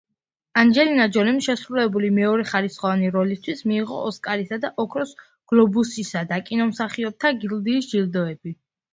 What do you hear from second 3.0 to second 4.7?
როლისთვის მიიღო ოსკარისა